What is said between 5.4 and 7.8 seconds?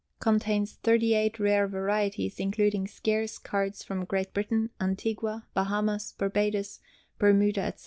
Bahamas, Barbados, Bermuda, etc.